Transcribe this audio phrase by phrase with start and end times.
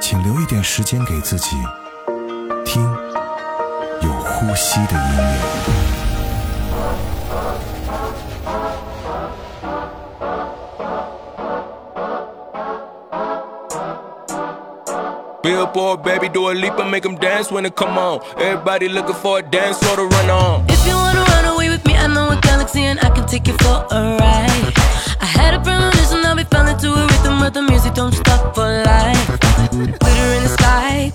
[0.00, 1.56] 请留一点时间给自己，
[2.64, 2.82] 听
[4.02, 5.40] 有呼吸的音乐。
[15.42, 18.20] Billboard, baby, do a leap and make them dance when it come on.
[18.38, 20.64] Everybody looking for a dance floor to run on.
[20.68, 23.46] If you wanna run away with me, I know a galaxy and I can take
[23.46, 24.72] you for a ride.
[25.20, 26.17] I had a premonition,
[26.51, 29.39] I'll be falling to a rhythm, but the music don't stop for life.
[29.69, 31.11] Glitter in the sky,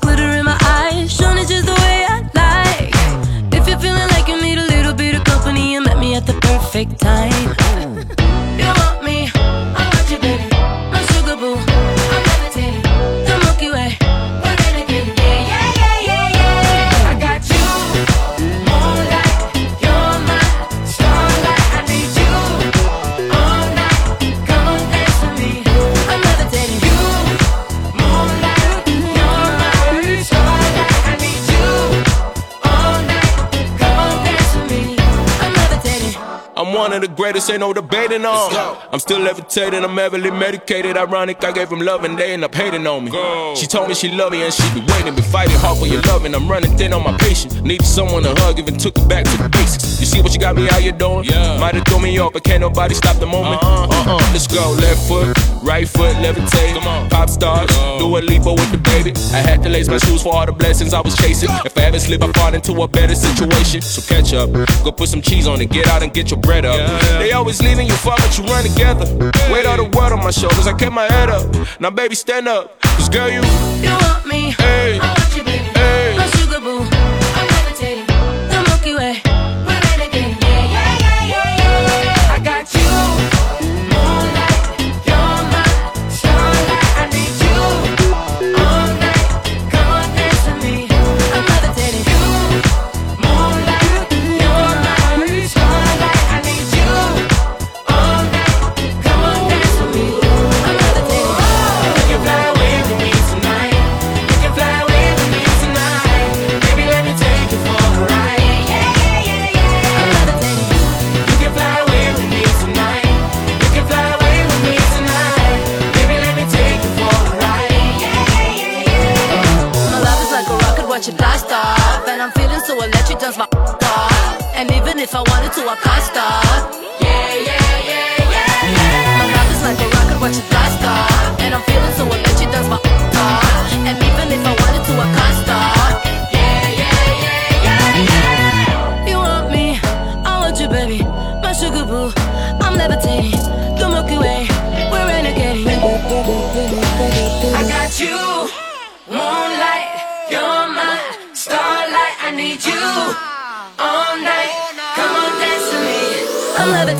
[37.35, 38.79] greatest, ain't no debating on.
[38.93, 40.97] I'm still levitating, I'm heavily medicated.
[40.97, 43.11] Ironic, I gave them love and they end up hating on me.
[43.57, 46.03] She told me she love me and she be waiting, been fighting hard for your
[46.03, 47.55] love, and I'm running thin on my patience.
[47.61, 50.01] Needed someone to hug, even took it back to the basics.
[50.01, 51.25] You see what you got me out here doing?
[51.25, 51.59] Yeah.
[51.59, 53.63] Might have thrown me off, but can't nobody stop the moment.
[53.63, 54.19] Uh-uh.
[54.33, 56.75] Let's go, left foot, right foot, levitate.
[56.75, 57.69] Come on, pop stars,
[57.99, 59.13] do a leap with the baby.
[59.33, 61.51] I had to lace my shoes for all the blessings I was chasing.
[61.65, 63.83] If I ever slip, I fall into a better situation.
[63.83, 64.53] So catch up,
[64.85, 66.79] go put some cheese on it, get out and get your bread up.
[67.25, 69.07] They always leaving you far, but you run together.
[69.51, 71.81] Weight all the world on my shoulders, I kept my head up.
[71.81, 72.79] Now, baby, stand up.
[72.83, 73.41] Cause girl, you,
[73.81, 74.51] You want me?
[74.59, 75.14] Hey.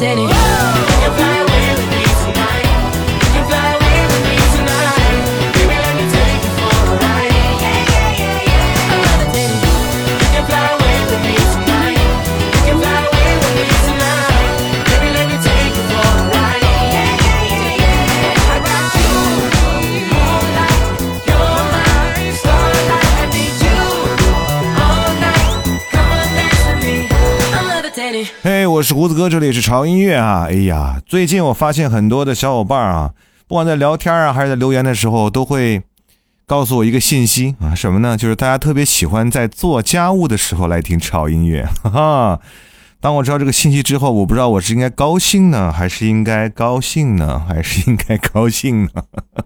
[0.05, 0.29] seni.
[0.29, 0.94] Yeah.
[28.95, 30.47] 胡子哥，这里是潮音乐啊。
[30.49, 33.11] 哎呀，最近我发现很多的小伙伴啊，
[33.49, 35.83] 不管在聊天啊，还是在留言的时候，都会
[36.47, 38.17] 告诉我一个信息啊，什么呢？
[38.17, 42.41] 就是大家特别喜欢在做家务的时候来听潮音乐， 哈哈。
[43.01, 48.91] 当我知道这个信息之后，我不知道我是应该高兴呢，还是应该高兴呢， 还是应该高兴呢？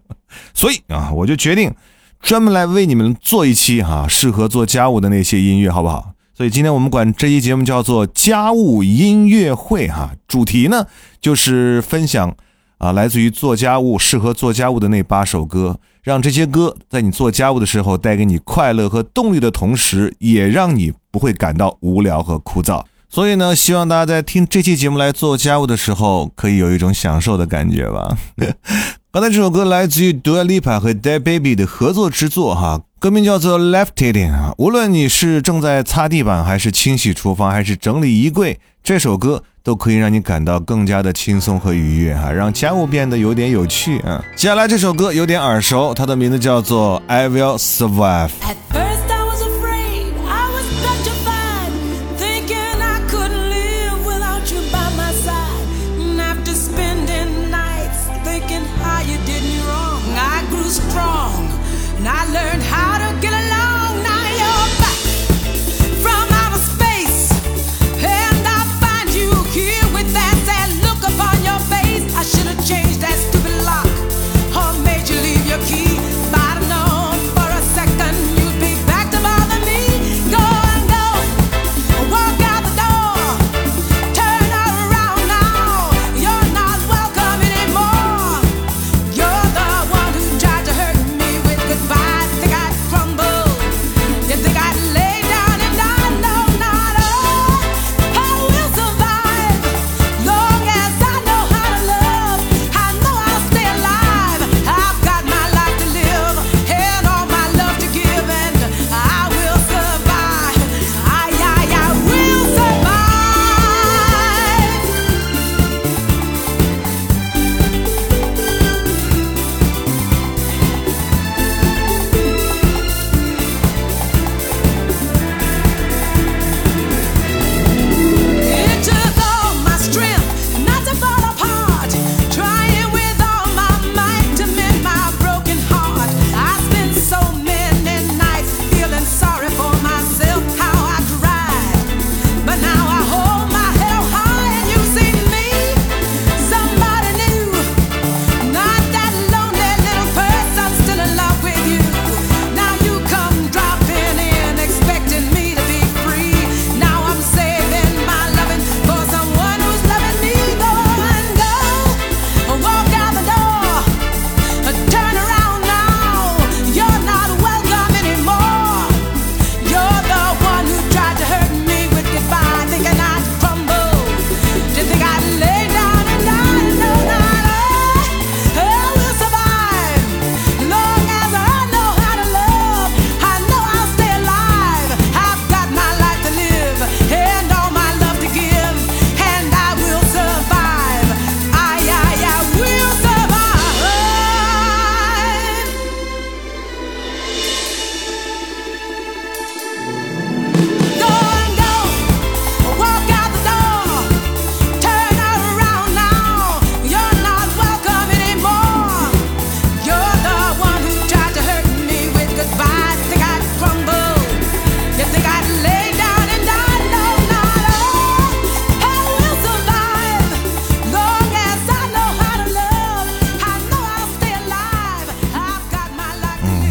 [0.52, 1.74] 所以啊，我就决定
[2.20, 6.12] 专门来为你们做一期哈、适合做家务的那些音乐，好不好？
[6.38, 10.86] 所以今天我们管这期节目叫做家务音乐会哈，主题呢
[11.20, 12.32] 就是分享
[12.78, 22.84] 啊来自于做家务适合做家务的那八首歌，让这些歌在你做家务的时候带给你快乐和动力的同时，也让你不会感到无聊和枯燥。
[23.08, 28.16] 所以呢，希望大家在听这期节目来做家务的时候，可以有一种享受的感觉吧。
[29.10, 34.52] 刚才这首歌来自于 Dua Lipa 和 Dead Baby 的合作之作哈，歌名叫做《Levitating》啊。
[34.58, 44.20] 无论你是正在擦地板，还是清洗厨房，还是整理衣柜，这首歌都可以让你感到更加的轻松和愉悦啊，让家务变得有点有趣啊。
[44.34, 48.28] 接下来这首歌有点耳熟，它的名字叫做《I Will Survive》。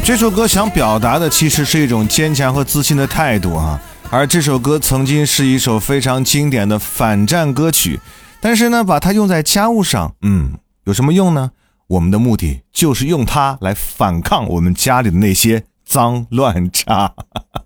[0.07, 3.77] 这首歌想表达的其实是一种坚强和自信的态度啊，
[4.09, 7.99] 而这首歌曾经是一首非常经典的反战歌曲，
[8.39, 10.53] 但是呢，把它用在家务上，嗯，
[10.85, 11.51] 有什么用呢？
[11.87, 17.11] 我们的目的就是用它来反抗我们家里的那些脏乱差。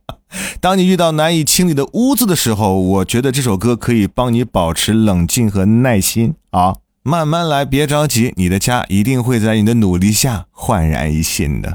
[0.60, 11.72] 当你遇到难以清理的污渍的时候，我觉得这首歌可以帮你保持冷静和耐心啊，慢慢来，别着急，你的家一定会在你的努力下焕然一新的。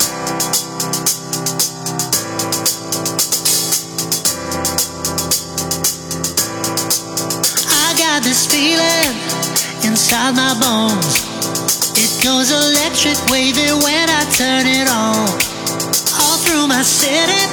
[8.36, 9.16] This feeling
[9.88, 11.24] inside my bones.
[11.96, 15.24] It goes electric wavy when I turn it on.
[16.20, 17.48] All through my city,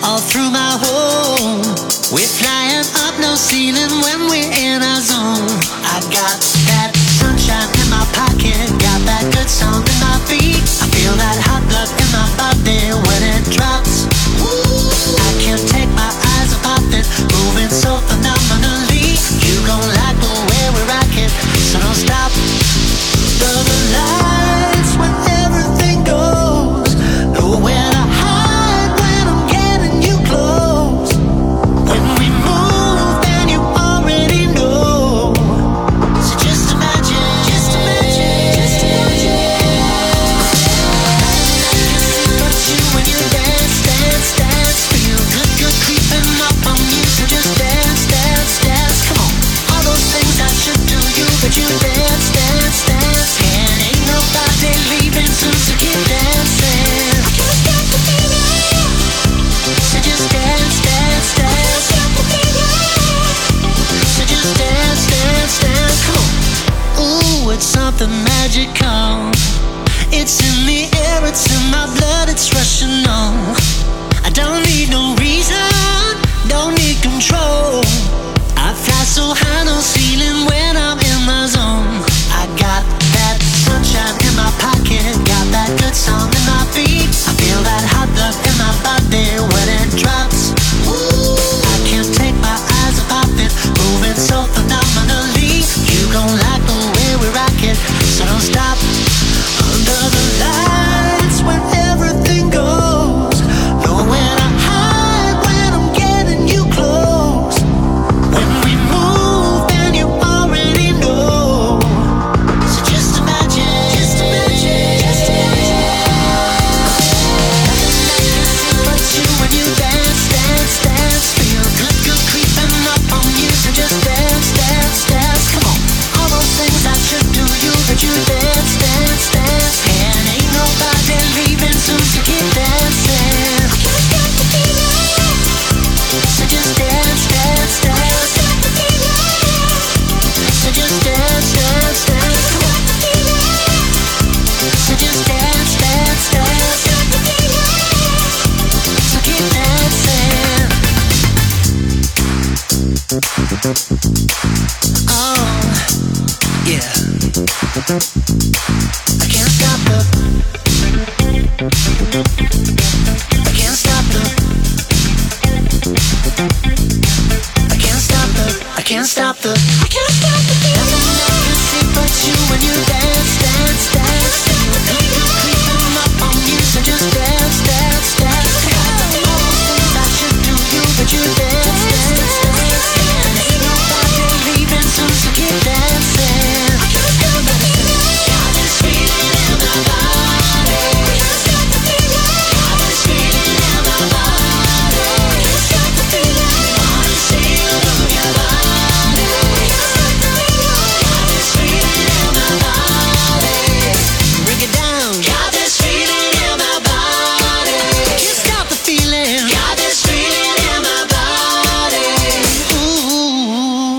[0.00, 1.60] all through my home.
[2.08, 5.44] We're flying up no ceiling when we're in our zone.
[5.84, 6.40] I got
[6.72, 10.64] that sunshine in my pocket, got that good sound in my feet.
[10.80, 14.08] I feel that hot blood in my body when it drops.
[15.20, 18.87] I can't take my eyes off it, moving so phenomenally.
[19.46, 21.30] You gon' like the way we rock it,
[21.70, 22.30] so don't stop.
[23.38, 23.50] The
[23.92, 24.47] lights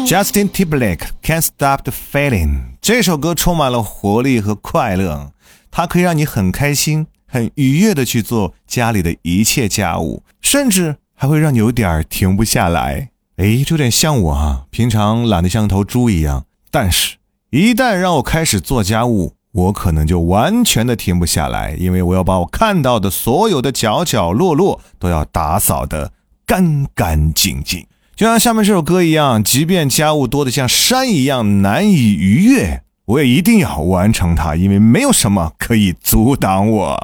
[0.10, 5.32] Justin t i b l a k e Can't Stop the Feeling 这首歌充满了活力和快乐，
[5.70, 13.12] 它可以让你很开心、很愉悦的去做家里的一切家务，甚至还会让你有点停不下来。
[13.36, 17.18] 哎，就有点像我啊，平常懒得像头猪一样，但是
[17.52, 26.12] 一旦让我开始做家务，我可能就完全的停不下来，因为我要把我看到的所有的角角落落都要打扫的
[26.48, 27.86] 干干净净。
[28.20, 37.02] 就像下面这首歌一样即便家务多的像山一样难以逾越我也一定要完成它因为没有什么可以阻挡我。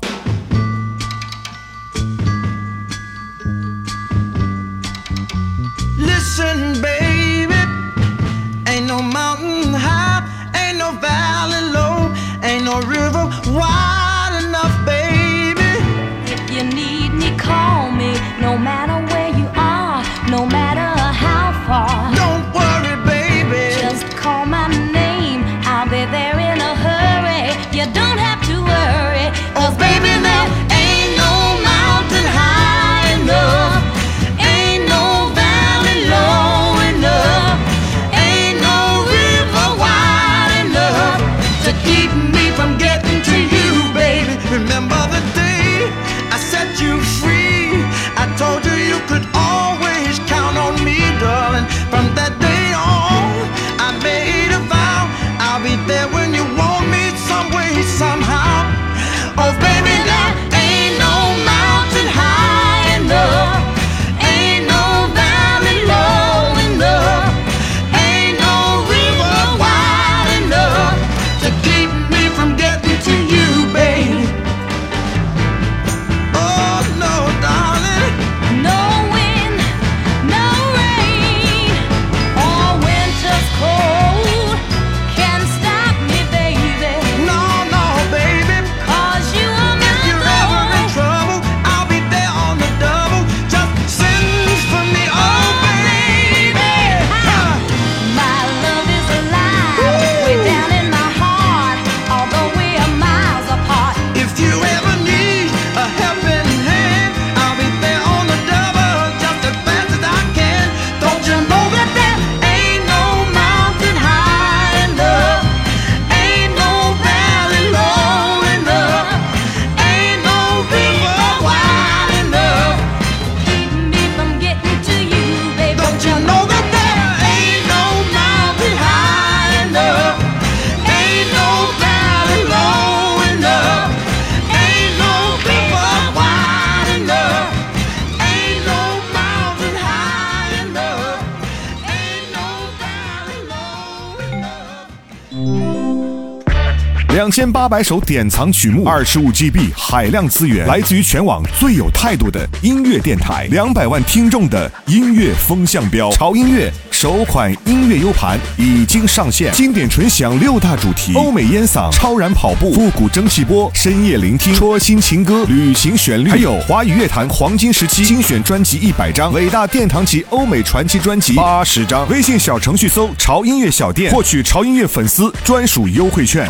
[147.52, 156.12] 八百首典藏曲目二十五 gb 海量资源来自于全网最有态度的音乐电台两百万听众的音乐风向标。
[156.12, 172.08] 潮音乐首款音乐 u 盘已经上线经典纯享六大主题欧美烟嗓超燃跑步复古蒸汽波深夜聆听戳心情歌旅行旋律还有华语乐坛黄金时期精选专辑一百张伟大殿堂级欧美传奇专辑八十张。
[172.10, 176.50] 微信小程序搜潮音乐小店获取潮音乐粉丝专属优惠券。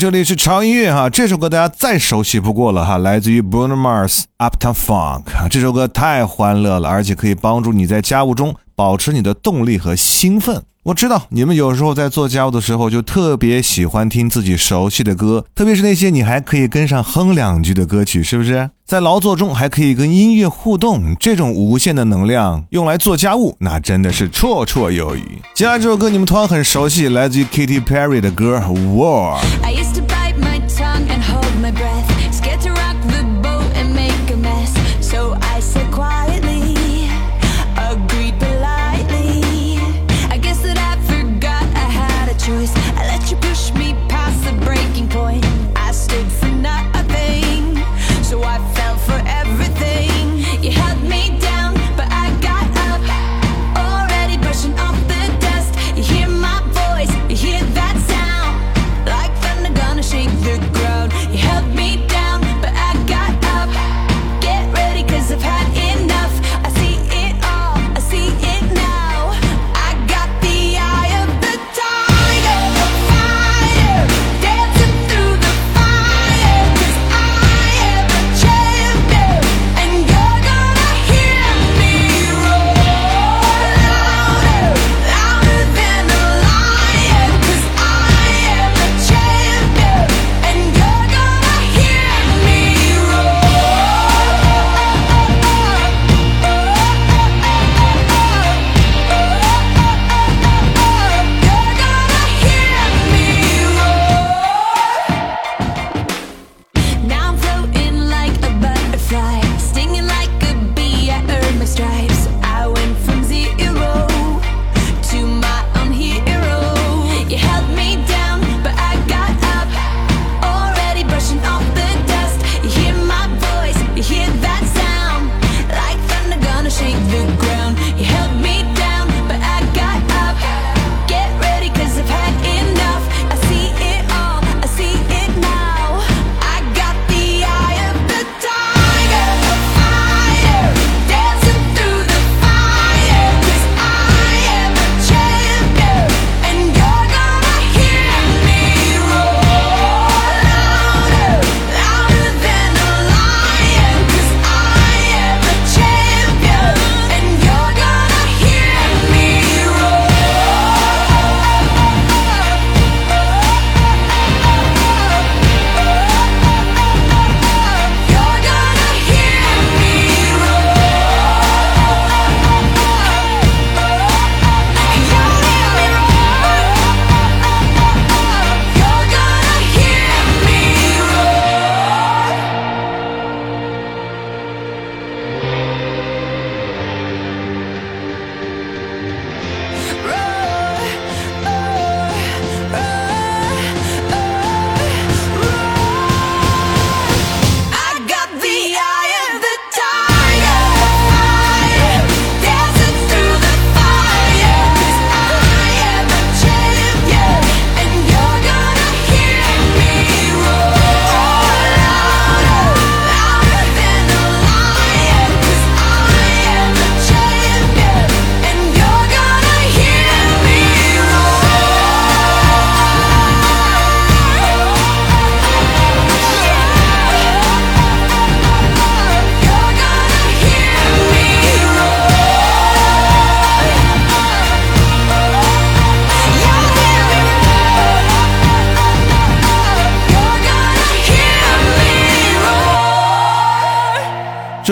[0.00, 1.10] 这里是潮音乐哈。
[1.10, 5.24] 这首歌大家再熟悉不过了哈，来自于 Bruno Mars Uptown Funk。
[5.50, 10.62] 这首歌太欢乐了，而且可以帮助你在家务中保持你的动力和兴奋。
[10.82, 18.70] 我知道你们有时候在做家务的时候就特别喜欢听自己熟悉的歌，特别是那些你还可以跟上哼两句的歌曲，是不是？
[18.86, 25.22] 在劳作中还可以跟音乐互动，这种无限的能量用来做家务，那真的是绰绰有余。
[25.52, 28.58] 接下来这首歌你们同样很熟悉，来自于 Katy Perry 的歌
[28.96, 29.38] 《War》。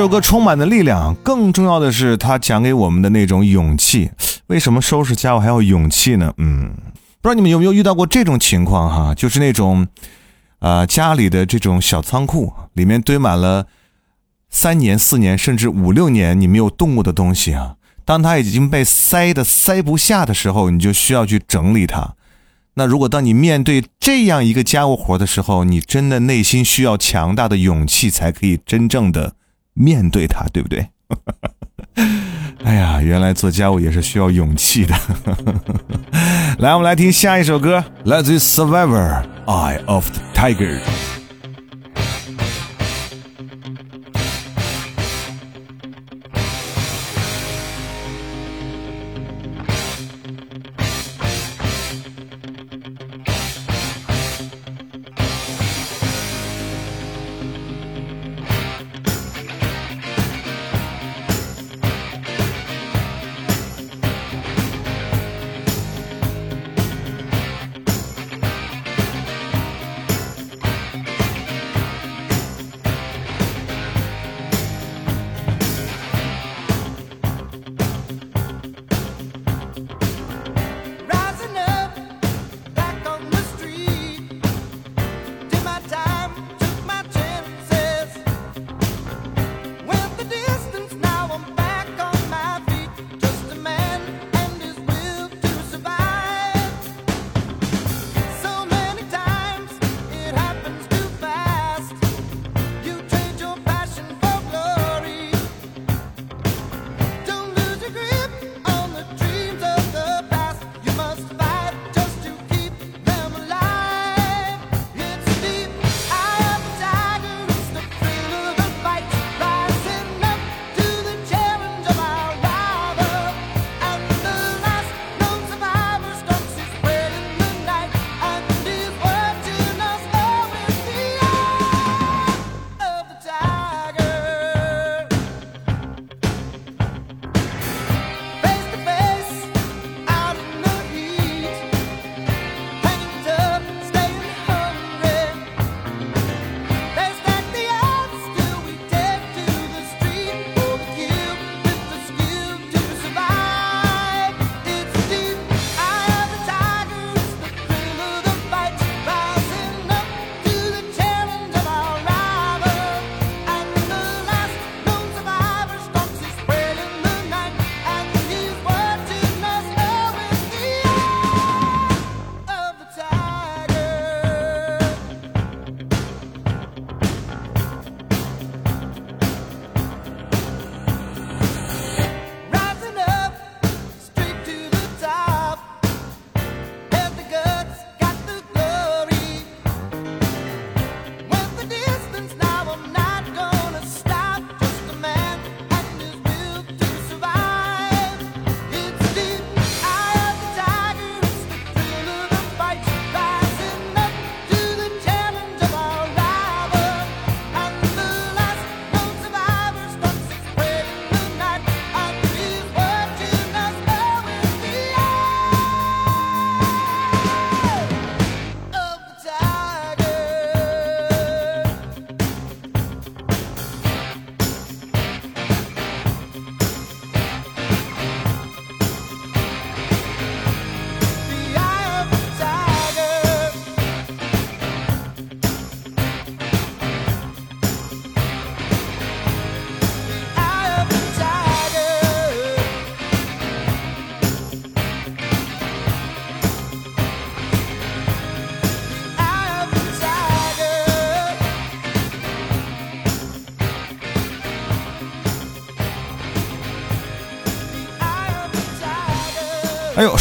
[0.09, 4.11] 首歌充满了力量，更重要的是它讲给我们的那种勇气。
[4.47, 6.33] 为什么收拾家务还要勇气呢？
[6.38, 6.73] 嗯，
[7.21, 9.14] 不知道你们有没有遇到过这种情况哈？
[9.14, 9.87] 就是那种，
[10.61, 13.66] 呃，家里的这种小仓库里面堆满了
[14.49, 17.75] 三年、四年甚至五六年你没有动过的东西啊。
[18.07, 22.14] 当它已经被塞的塞不下的时候，你就需要去整理它。
[22.77, 29.35] 那如果当你面对这样一个家务活的时候，你真的内心需要强大的勇气，才可以真正的
[29.79, 30.87] 面对它，对不对？
[32.64, 34.95] 哎呀，原来做家务也是需要勇气的。
[36.59, 40.81] 来，我们来听下一首歌，来自于 Survivor Eye of the Tiger。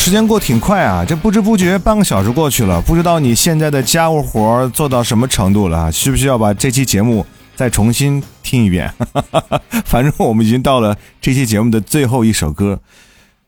[0.07, 5.91] 时间过挺快啊，这不知不觉半个小时过去了，不知道你现在的家务活做到什么程度了？
[5.91, 7.25] 需不需要把这期节目
[7.57, 8.89] 再重新听一遍？
[9.83, 12.79] 反正我们已经到了这期节目的最后一首歌。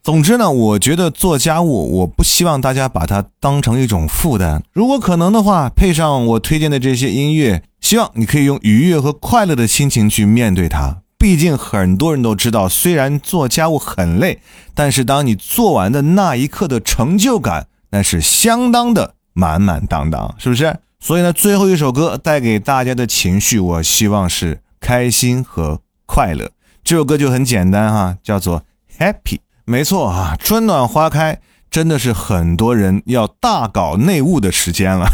[0.03, 4.61] 总之呢，我觉得做家务，我不希望大家把它当成一种负担。
[4.73, 10.97] 如果可能的话，配上我推荐的这些音乐，希望你可以用愉悦和快乐的心情去面对它。
[11.19, 14.39] 毕竟很多人都知道，虽然做家务很累，
[14.73, 20.79] 但是当你做完的那一刻的成就感，那是相当的满满当当，是不是？
[21.01, 26.51] 所以呢，最后一首歌带给大家的情绪，我希望是开心和快乐。
[26.85, 28.63] 这首歌就很简单哈，叫做
[28.97, 29.39] Happy。
[29.65, 35.07] 没错啊，春暖花开真的是很多人要大搞内务的时间了。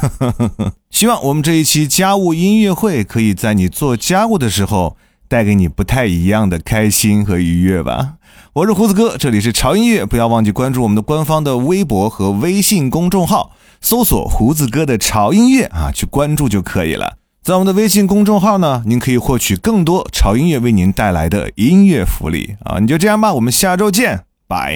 [0.92, 4.96] 希望我们这一期家务音乐会可以在你做家务的时候
[5.28, 8.14] 带给你不太一样的开心和愉悦吧。
[8.54, 17.18] 我是胡子哥，这里是潮音乐，不要忘记关注我们的官方的微博和微信公众号，搜索“胡子哥的潮音乐”啊，去关注就可以了。
[17.44, 22.80] 在我们的微信公众号呢，您可以获取更多潮音乐为您带来的音乐福利啊！
[22.80, 24.76] 你就这样吧，我们下周见，拜。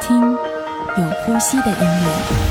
[0.00, 2.49] 听有呼吸的音乐。